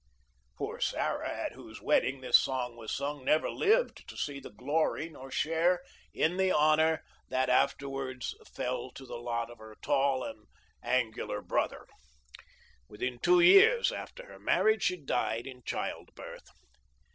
Poor 0.57 0.79
Sarah, 0.79 1.29
at 1.29 1.51
whose 1.51 1.79
wedding 1.79 2.21
this 2.21 2.39
song 2.39 2.75
was 2.75 2.91
sung, 2.91 3.23
never 3.23 3.51
lived 3.51 4.09
to 4.09 4.17
see 4.17 4.39
the 4.39 4.49
glory 4.49 5.09
nor 5.09 5.29
share 5.29 5.83
in 6.11 6.37
the 6.37 6.51
honor 6.51 6.97
4 6.97 6.97
50 6.97 6.97
THE 6.97 6.97
LIFE 6.97 7.03
OF 7.03 7.09
LINCOLN. 7.11 7.29
that 7.29 7.49
afterwards 7.51 8.35
fell 8.47 8.91
to 8.93 9.05
the 9.05 9.15
lot 9.17 9.51
of 9.51 9.59
her 9.59 9.75
tall 9.83 10.23
and 10.23 10.47
angu 10.83 11.27
lar 11.27 11.43
brother. 11.43 11.85
Within 12.87 13.19
two 13.19 13.41
years 13.41 13.91
after 13.91 14.25
her 14.25 14.39
marriage 14.39 14.81
she 14.81 14.97
died 14.97 15.45
in 15.45 15.61
childbirth. 15.67 16.47